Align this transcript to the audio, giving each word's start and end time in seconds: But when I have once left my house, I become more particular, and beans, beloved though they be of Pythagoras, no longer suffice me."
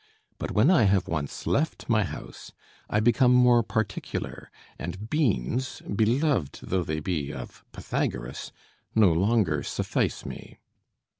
But 0.39 0.49
when 0.49 0.71
I 0.71 0.85
have 0.85 1.07
once 1.07 1.45
left 1.45 1.87
my 1.87 2.03
house, 2.03 2.51
I 2.89 2.99
become 2.99 3.35
more 3.35 3.61
particular, 3.61 4.49
and 4.79 5.11
beans, 5.11 5.79
beloved 5.81 6.61
though 6.63 6.83
they 6.83 6.99
be 6.99 7.31
of 7.31 7.63
Pythagoras, 7.71 8.51
no 8.95 9.13
longer 9.13 9.61
suffice 9.61 10.25
me." 10.25 10.57